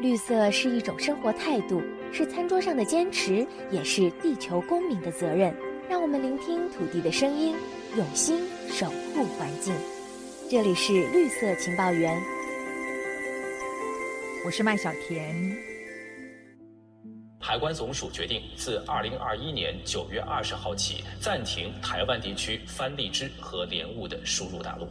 [0.00, 5.54] 绿色是一种生活态度，是餐桌上的坚持，也是地球公民的责任。
[5.90, 7.54] 让我们聆听土地的声音，
[7.98, 8.40] 用心
[8.70, 9.74] 守护环境。
[10.50, 12.18] 这里是绿色情报员，
[14.46, 15.36] 我是麦小甜。
[17.38, 24.88] 海关总署决定自二零二一年九月二十号起暂停台湾地区番荔枝和莲雾的输入大陆。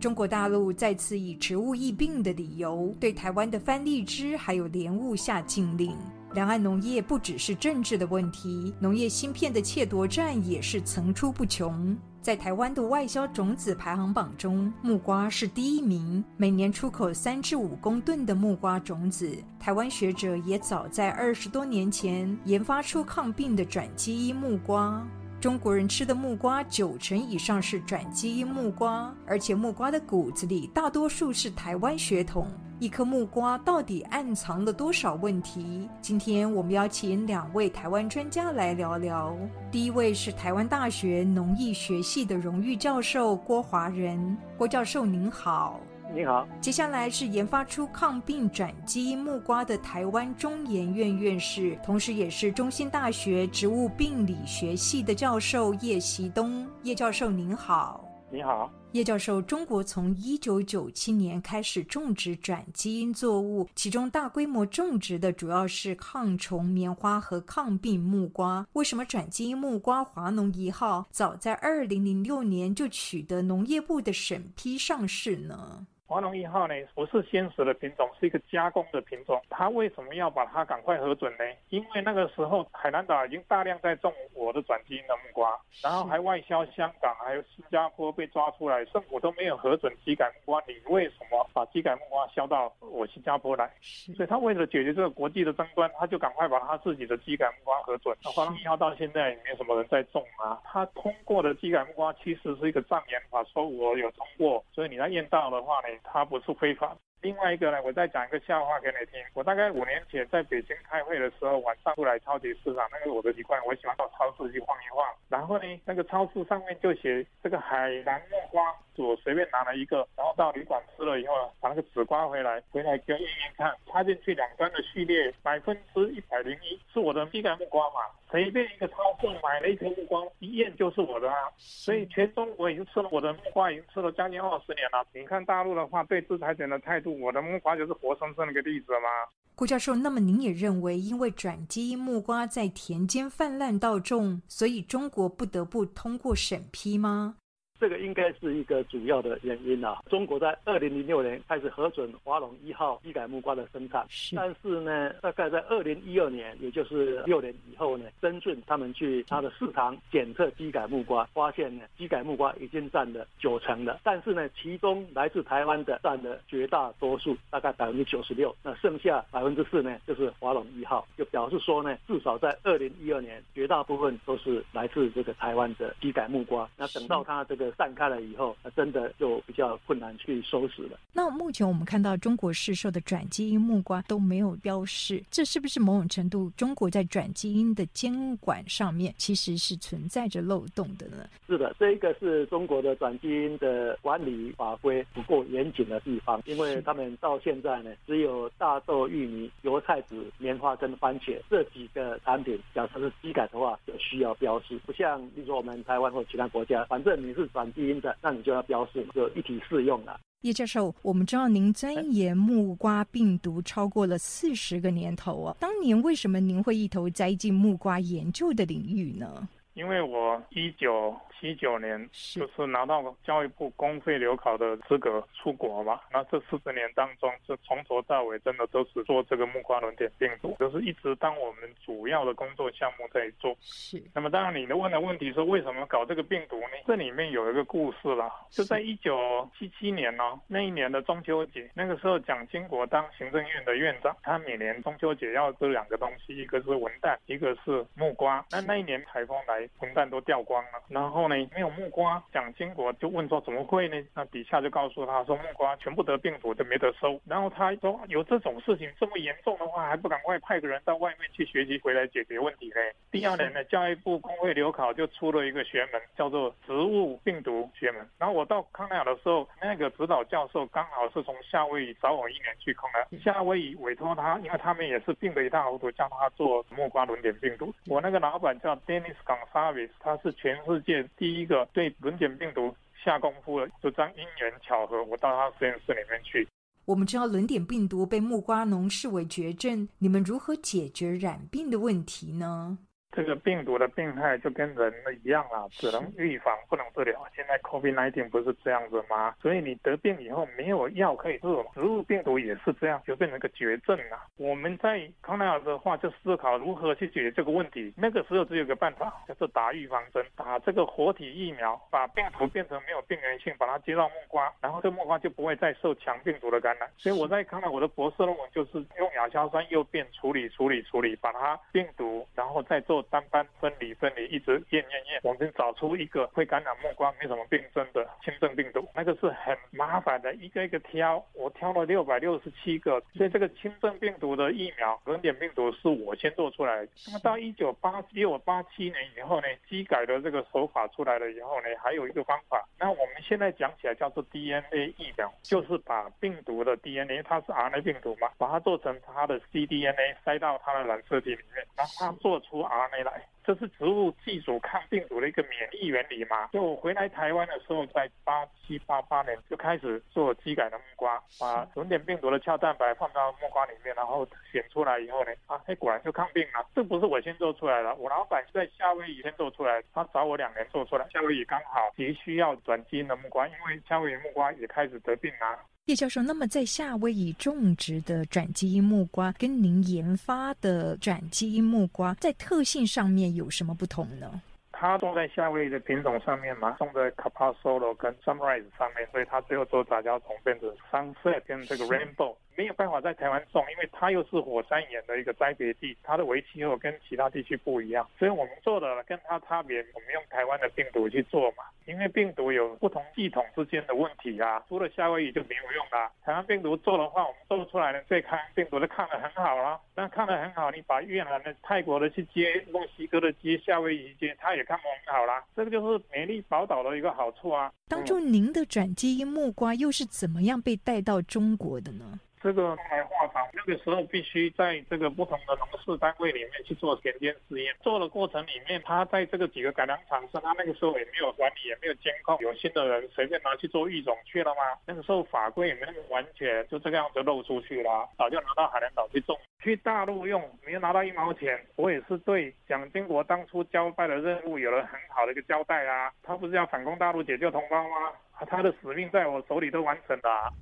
[0.00, 5.96] 中国大陆再次以植物疫病的理由，对台湾的番荔枝还有莲雾下禁令。
[6.34, 11.96] 两岸农业不只是政治的问题，农业芯片的窃夺战也是层出不穷。
[12.22, 19.28] 在台湾的外销种子排行榜中，木瓜是第一名，每年出口三至五公吨的木瓜种子。
[19.58, 25.04] 台湾学者也早在二十多年前研发出抗病的转基因木瓜。
[25.40, 32.48] 中国人吃的木瓜九成以上是转基因木瓜，而且木瓜的骨子里大多数是台湾血统。
[32.80, 35.88] 一颗木瓜到底暗藏了多少问题？
[36.02, 39.36] 今天我们邀请两位台湾专家来聊聊。
[39.70, 45.78] 第一位是台湾大学农艺学系的荣誉教授郭华仁，郭教授您好。
[46.14, 56.66] 你好，接下来是研发出抗病转基因木瓜的台湾中研院院士，同时也是中兴大学植物病理学系的教授叶习东。
[56.82, 59.40] 叶教授您好，你好，叶教授。
[59.42, 68.66] 中国从一九九七年开始种植转基因作物，其中大规模种植的主要是抗虫棉花和抗病木瓜。
[68.72, 75.86] 为什么转基因木瓜华农一号早在二零零六年就取得农业部的审批上市呢？
[76.08, 79.38] 华农一号呢，不是鲜食的品种，是一个加工的品种。
[79.50, 81.44] 它为什么要把它赶快核准呢？
[81.68, 93.70] 因为那个时候海南岛已经大量在种我的转基因的木瓜，然后还外销香港，还有新加坡被抓出来，政府都没有核准基改木瓜，你为什么把基改木瓜销到我新加坡来？
[94.16, 98.16] 所以他为了解决这个国际的争端，他就赶快把他自己的基改木瓜核准。
[98.24, 100.58] 那华农一号到现在也没什么人在种啊。
[100.64, 105.97] 他通过的基改木瓜其实是一个障眼法，说我有通过，所以你来验到的话呢？
[106.02, 107.07] 它不是非法的。
[107.20, 109.20] 另外一个呢，我再讲一个笑话给你听。
[109.34, 115.04] 我大概五年前在北京开会的时候，晚上出来超级市场，那个我的习惯，我喜欢到超市去晃一晃。
[115.28, 128.00] 然后呢，那个超市上面就写这个海南木瓜，我随便拿了一个，然后到旅馆吃了以后呢，把那个纸刮回来，回来给验验看，插进去两端的序列百分之一百零一是我的一个木瓜嘛？
[128.30, 131.36] 随便一个超市买了一颗木瓜，一验就是我的啊。
[131.56, 135.04] 所以全中国已经吃了我的木瓜，已经吃了将近二十年了。
[135.12, 137.07] 你看大陆的话，对制裁权的态度。
[137.08, 139.08] 我的木瓜就是活生生的一个例子吗？
[139.54, 147.36] 顾教授，那么您也认为，因为转基因木瓜在田间泛滥到种，所以中国不得不通过审批吗？
[147.80, 150.02] 这个应该是一个主要的原因啊。
[150.08, 164.00] 中国在二零零六年开始核准华龙一号基改木瓜的生产，但是呢，大概在二零一二年，也就是六年以后呢，深圳他们去他的市场检测基改木瓜，发现呢，基改木瓜已经占了九成了。
[164.02, 168.54] 但是呢，其中来自台湾的占了绝大多数，大概百分之九十六。
[168.62, 176.68] 那剩下百分之四呢，就是华龙一号，就表示说呢，至少在二零一二年，绝大部分都是来自这个台湾的基改木瓜。
[176.76, 180.98] 那等到它这个散开了以后，那真的就比较困难去收拾了。
[181.12, 191.28] 那目前我们看到中国市售的转基因木瓜都没有标示，这是不是某种程度中国在转基因的监管上面其实是存在着漏洞的呢？
[191.46, 207.74] 是的，这一个是中国的转基因的管理法规不够严谨的地方，因为他们到现在呢，只有大豆、玉米、油菜籽、棉花跟番茄这几个产品，假设是机改的话，就需要标示，不像比如说我们台湾或其他国家，反正你是转。
[207.74, 210.18] 基因的，那你就要标示，就一体适用了。
[210.42, 219.48] 叶教授，我们知道您钻研木瓜病毒超过了四十个年头哦，当年为什么您会一头栽进木瓜研究的领域呢？
[219.74, 221.16] 因为我一九。
[221.40, 221.96] 七九年
[222.34, 233.56] 就是拿到教育部公费留考的资格出国嘛，那这四十年当中，是从头到尾真的都是做这个木瓜轮点病毒，就是一直当我们主要的工作项目在做。
[233.60, 234.02] 是。
[234.12, 236.70] 那么当然，你的问的问题是为什么搞这个病毒呢？
[236.84, 248.44] 这里面有一个故事啦，就在一九七七年呢，那一年的中秋节，那个时候蒋经国当行政院的院长，他每年中秋节要这两个东西，一个是文旦，一个是木瓜。
[248.50, 250.82] 那那一年台风来，混蛋都掉光了。
[250.88, 254.02] 然后呢，没有木瓜，蒋经国就问说怎么会呢？
[254.14, 257.20] 那底下就告诉他说木瓜全部得病毒就没得收。
[257.26, 262.76] 然后他说有这种事情这么严重的话，还不赶快派个人到外面去学习回来解决问题呢？
[263.10, 268.06] 第二年呢，教育部工会留考就出了一个学门，叫做植物病毒学门。
[268.18, 277.72] 然后我到康奈尔的时候，那个指导教授刚好是从夏威夷找我一年去康奈尔，夏威夷委托他，因为他们也是病得一塌糊涂，叫他做木瓜轮点病毒。
[277.86, 279.16] 我那个老板叫 Dennis
[279.52, 282.74] Gonsalves，他是全世界第一个对轮点病毒
[283.04, 283.68] 下功夫的。
[283.82, 286.46] 就这样因缘巧合，我到他实验室里面去。
[286.84, 292.78] 我们知道轮点病毒被木瓜农视为绝症，你们如何解决染病的问题呢？
[293.18, 294.94] 这个病毒的病害就跟人
[295.24, 297.20] 一样啦，只能预防不能治疗。
[297.34, 299.34] 现在 COVID-19 不是这样子吗？
[299.42, 301.64] 所以你得病以后没有药可以治嘛。
[301.74, 304.20] 植物病毒也是这样，就变成个绝症了。
[304.36, 307.92] 我们在康奈尔的话就思考如何去解决这个问题。
[307.96, 316.88] 那个时候只有个办法，就是打预防针，打这个活体疫苗，把病毒变成没有病原性，把它接到木瓜，然后这木瓜就不会再受强病毒的感染。
[316.96, 323.04] 所以我在康奈尔我的博士论文就是用亚硝酸诱变处理处理处理，把它病毒，然后再做。
[323.10, 328.86] 单班分离分离，一直验验验，我们找出一个会感染木瓜、没什么病症的轻症病毒。
[328.94, 333.02] 那个是很麻烦的，一个一个挑，我挑了六百六十七个。
[333.16, 336.88] 所以这个轻症病毒的疫苗，轮点病毒是我先做出来的。
[337.06, 342.66] 那么到一九八六八七年以后呢，机改的这个手法出来了以后呢，还有一个方法。
[342.78, 352.87] 那我们现在讲起来叫做 DNA 疫苗，就是把病毒的 DNA，它是 RNA 病毒嘛，把它做成它的 cDNA，塞到它的染色体里面，让它做出 RNA。
[353.02, 356.48] 来，这是植物寄主抗病毒的一个免疫原理嘛？
[356.52, 366.68] 就我回来台湾的时候，在八七八八年就开始做基改的木瓜，把轮点病毒的鞘蛋白放到木瓜里面，然后选出来以后呢，啊，哎，果然就抗病了。
[366.74, 371.08] 这不是我先做出来的，我老板在夏威夷先做出来，他找我两年做出来。
[371.10, 375.58] 夏威夷刚好急需要转基因的木瓜，因为夏威夷木瓜也开始得病了。
[375.86, 384.42] 叶教授，那么在夏威夷种植的转基因木瓜跟您研发的转基因木瓜在特性上面有什么不同呢？
[384.72, 392.36] 它种在夏威夷的品种上面嘛，种在 Capasolo 跟 Sunrise 上面，所以它最后做杂交种变成 Sunset 跟这个 Rainbow。
[392.58, 406.10] 没有办法在台湾种，因为它又是火山岩的一个栽培地，它的微气候跟其他地区不一样，所以我们做的跟它差别，我们用台湾的病毒去做嘛，因为病毒有不同系统之间的问题啊，除了夏威夷就没有用啦。
[406.24, 415.44] 台湾病毒做的话，我们做出来的对抗病毒都抗得很好了，那抗得很好，你把越南的、泰国的去接，墨西哥的接，夏威夷接，它也抗不很好啦。
[415.54, 417.72] 这个就是美丽宝岛的一个好处啊。
[417.86, 422.18] 当初您的转基因木瓜又是怎么样被带到中国的呢？
[422.42, 427.74] 这个来化厂，那个时候必须在这个不同的农事单位里面去做田间试验。
[427.82, 434.62] 做的过程里面，他在这个几个改良厂是他那个时候也没有管理，也没有监控，有心的人随便拿去做育种去了吗？
[434.86, 441.58] 那个时候法规也没那么完全，就这个样子漏出去了，早就拿到海南岛去种，去大陆用没有拿到一毛钱。
[441.76, 448.12] 我也是对蒋经国当初交代的任务有了很好的一个交代啊，他不是要反攻大陆解救同胞吗？
[448.48, 450.52] 他的使命在我手里都完成了。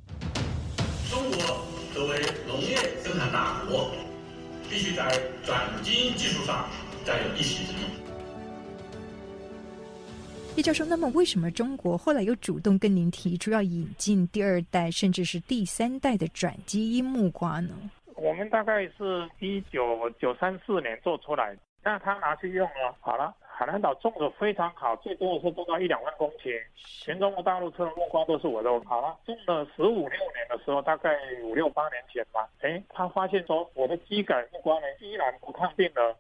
[1.09, 1.39] 中国
[1.95, 2.19] 作为
[2.49, 3.91] 农业生产大国，
[4.69, 5.09] 必须在
[5.45, 6.69] 转基因技术上
[7.05, 7.79] 占有一席之地。
[10.57, 17.75] 叶教授，那么为什么中国后来又主动跟您提出要引进第二代甚至是第三代的转基因木瓜呢？
[18.15, 23.33] 我们大概是一九九三四年做出来，那他拿去用了，好了。
[23.59, 26.61] 海南岛种的非常好，最多的时候种到一两万公顷。
[26.77, 28.69] 全中国大陆吃的木瓜都是我的。
[28.85, 32.47] 好了，种了十五六年的时候，大概五六八年前吧。
[32.61, 36.15] 哎，他发现说我的基改木瓜呢依然不抗病了，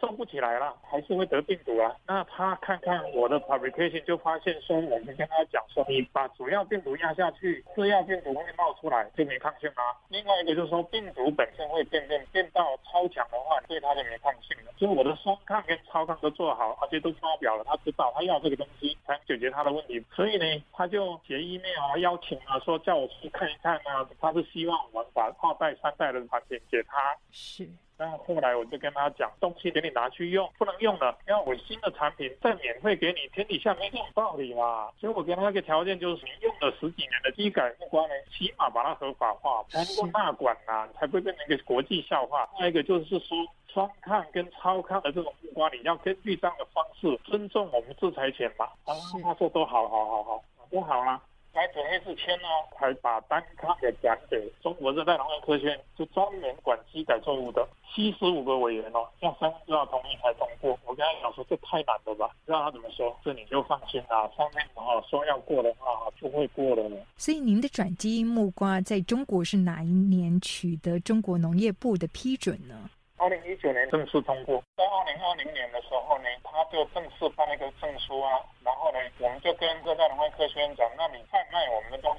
[0.00, 1.94] 种不起来了，还是会得病毒啊。
[2.06, 9.94] 那他看看我的 publication 就发现说，我们跟他讲说，你把主要病毒压下去，次要病毒会冒出来，就没抗性啦。
[10.08, 14.72] 另外一个就是说，病毒本身会变变变到超强的话，对它就没抗性了。
[14.78, 16.77] 所以我的双抗跟超抗都做好。
[16.80, 27.16] 而且都发表了，他知道他要这个东西才解决他的问题，所以呢，他就写 email 啊，邀请啊，说叫我去看一看啊，他是希望我们把二代、三代的产品给他。
[27.30, 27.68] 是。
[27.98, 34.88] 那后来我就跟他讲，东西给你拿去用，不能用了，要我新的产品再免费给你，天底下没这种道理嘛。
[35.00, 42.48] 所以我给他一个条件，就是你用了十几年的机改木瓜呢，起码把它合法化，才能够纳管呐，才不会变成一个国际笑话。
[42.54, 43.36] 另外一个就是说。
[43.70, 48.64] 双抗跟超抗的这种木瓜，你要根据这样的方式尊重我们制裁权嘛？
[48.86, 51.22] 啊，他说都好好好好，不好了。
[51.58, 60.78] 白纸黑字签哦，还把单刊给讲给中国热带农业科学院，就专门管机改作物的七十五个委员哦，要三分之二同意才通过。
[60.86, 63.12] 我跟他讲说这太难了吧，知道他怎么说？
[63.24, 66.88] 这你就放心啦，上面哦说要过的话就会过的。
[67.16, 72.88] 所以您的转基因木瓜在中国是哪一年取得中国农业部的批准呢？
[73.20, 81.18] 二零一九年正式通过，在二零二零年的时候呢，他就正式办了一个证书啊，然后呢，我们就跟热带农业科学院讲，那你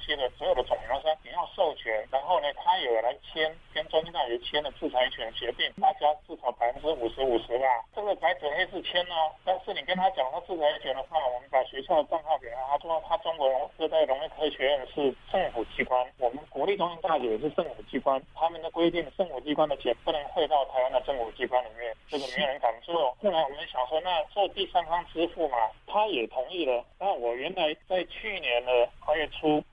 [0.10, 20.90] 贩卖我们的东西的所有的种苗商，你要授权，然后呢，他也来签跟中医大学签了制裁权协定，大家至少百分之五十五十吧，这个白纸黑字签哦，但是你跟他讲他制裁权的话，我们把学校的账号给他，他说他中国热带农业科学院是政府机关，我们国立中医大学也是政府机关，他们的规定政府机关的钱不能汇到台湾。
[20.90, 23.16] 的政府机关里面，这个没有人敢做。
[23.22, 26.84] 后来我们想说，那做第三方支付嘛，他也同意了。
[26.98, 29.64] 那我原来在去年的二月初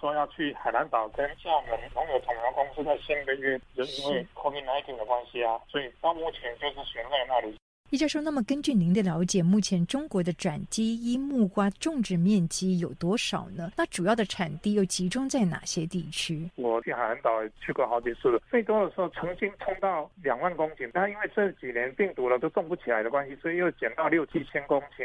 [0.00, 7.54] 说要去海南岛跟厦门农友同苗公司在签个约，就因为 COVID-19 的关系啊，所以到目前就是悬在那里。
[7.90, 13.72] 叶教授，那么根据您的了解，目前中国的转基因木瓜种植面积有多少呢？
[13.76, 16.48] 那主要的产地又集中在哪些地区？
[16.54, 17.30] 我去海南岛
[17.60, 25.04] 去过好几次了，最多的时候曾经冲到两万公顷，但因为这几年病毒了都种不起来的关系，所以又减到六七千公顷。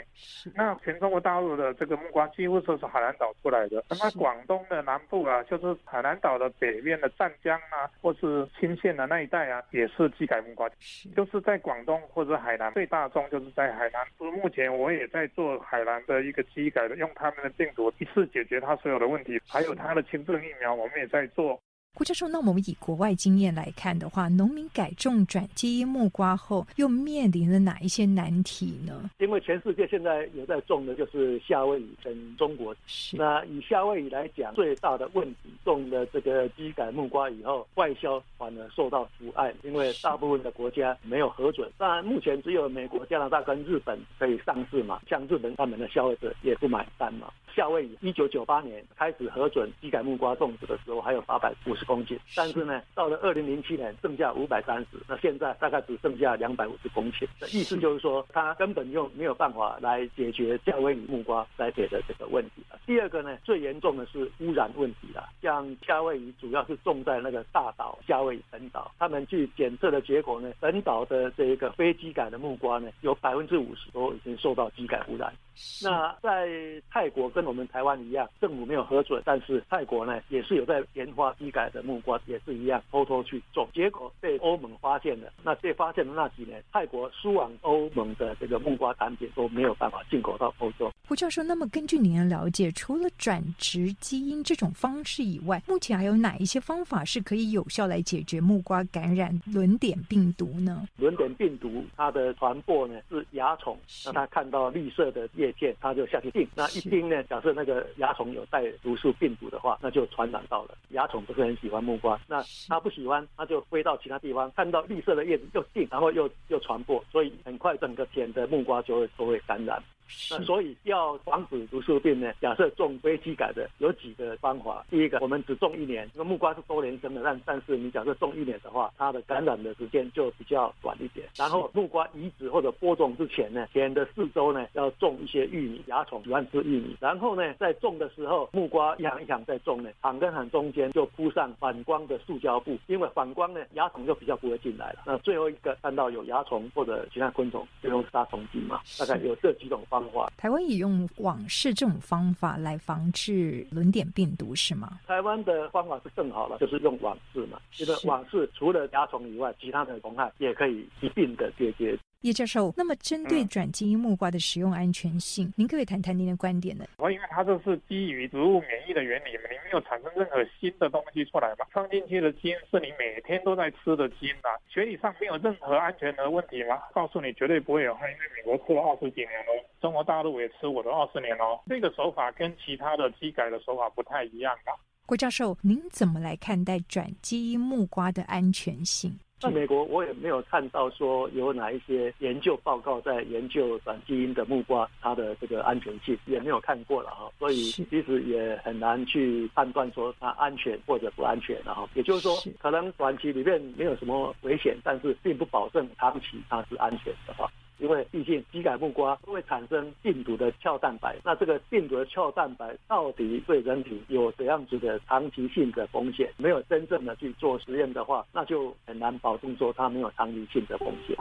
[0.54, 3.84] 那全中国大陆的这个木瓜几乎都是海南岛出来的。
[3.90, 10.70] 那么广东的南部啊，就是海南岛的北边的湛江啊，或是新县的那一带啊，也是机改木瓜，
[11.16, 12.75] 就是在广东或者海南。
[12.76, 21.58] 最大宗就是在海南，目前我也在做海南的一个机改的，用他们的病毒一次解决它所有的问题，还有它的轻症疫苗，我们也在做。
[21.96, 29.10] 顾教授，那我们以国外经验来看的话，农民改种转基因木瓜后，又面临了哪一些难题呢？
[29.20, 32.76] 因为全世界现在有在种的就是夏威夷跟中国。
[33.14, 41.72] 那以夏威夷来讲，最大的问题，种了这个基改木瓜以后，外销反而受到阻碍，因为大部分的国家没有核准。
[41.78, 47.32] 当然，目前只有美国、加拿大跟日本可以上市嘛，像日本他们的消费者也不买单嘛。
[47.56, 57.28] 夏威夷一九九八年开始核准基改木瓜种植的时候，还有八百五十公顷，但是呢，到了二零零七年剩下五百三十，那现在大概只剩下两百五十公顷。
[57.52, 65.30] 意思就是说，它根本就没有办法来解决夏威夷木瓜栽培的这个问题第二个呢，最严重的是污染问题了。
[65.42, 75.34] 像夏威夷主要是种在那个大岛夏威夷本岛，他们去检测的结果呢，本岛的这一个非基改的木瓜呢，有百分之五十都已经受到基改污染。
[75.82, 76.50] 那在
[76.92, 85.32] 泰国跟我们台湾一样，政府没有核准，但是泰国呢也是有在研发机改的木瓜，也是一样偷偷去种，结果被欧盟发现了。
[85.44, 90.92] 那被发现的那几年，泰国输往欧盟的这个木瓜产品都没有办法进口到欧洲。
[91.08, 100.88] 胡教授，那么根据您的了解，除了转植基因这种方式以外，目前还有哪一些方法是可以有效来解决木瓜感染轮点病毒呢？
[100.98, 110.78] 轮点病毒它的传播呢是蚜虫，那它看到绿色的叶片，它就下去叮，那一叮呢，假设那个蚜虫有带毒素病毒的话，那就传染到了。
[110.90, 119.82] 蚜虫不是很喜欢木瓜，那它不喜欢，它就飞到其他地方，看到绿色的叶子又叮，然后又又传播，所以很快整个田的木瓜就会都会感染。
[120.30, 122.32] 那所以要防止毒素病呢？
[122.40, 124.86] 假设种非机改的有几个方法。
[124.90, 131.28] 第一个，我们只种一年，那木瓜是多年生的，但但是你假设种一年的话，它的感染的时间就比较短一点。
[131.38, 136.98] 然后木瓜移植或者播种之前呢，田的四周呢要种一些玉米，蚜虫喜欢吃玉米。
[137.00, 145.04] 然后呢，在种的时候，木瓜一行一行在种呢，行跟行中间就铺上反光的塑胶布，因为反光呢，蚜虫就比较不会进来了。
[145.06, 148.82] 那最后一个看到有蚜虫或者其他昆虫，就用杀虫剂嘛。
[149.00, 149.76] 大概有这几种。
[149.88, 155.00] 方法，台湾也用网式这种方法来防治轮点病毒是吗？
[155.08, 157.60] 台湾的方法是更好了，就是用网式嘛。
[157.78, 161.98] 因为网式除了蚜虫以外，其他的虫害也可以一并的解决。
[162.22, 166.86] 叶教授，那么针对转基因木瓜的使用安全性，您可以谈谈您的观点呢？
[166.98, 176.82] 我因为它这是基于植物免疫的原理嘛，你没有产生任何新的东西出来嘛，放进去的基因是你每天都在吃的基因呐，学理上没有任何安全的问题吗？
[176.94, 184.74] 告诉你绝对不会有害，因为美国吃了二十几年了，中国大陆也吃我的二十年哦，这个手法跟其他的基改的手法不太一样啊。
[185.06, 189.20] 郭教授，您怎么来看待转基因木瓜的安全性？
[189.46, 207.48] 在美国，我也没有看到说有哪一些研究报告在研究转基因的木瓜它的这个安全性，也没有看过了哈，所以其实也很难去判断说它安全或者不安全然后也就是说，可能短期里面没有什么危险，但是并不保证长期它是安全的哈。
[207.78, 216.32] 因为毕竟基改木瓜会产生病毒的鞘蛋白，那这个病毒的鞘蛋白到底对人体有怎样子的长期性的风险？
[216.38, 221.18] 没有真正的去做实验的话，那就很难保证说它没有长期性的风险。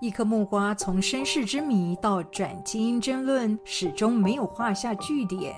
[0.00, 5.54] 一颗木瓜从身世之谜到转基因争论，始终没有画下句点。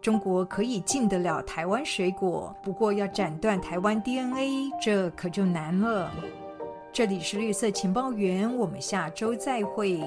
[0.00, 6.10] 中国可以进得了台湾水果，不过要斩断台湾 DNA，这可就难了。
[6.92, 10.00] 这里是绿色情报员，我们下周再会。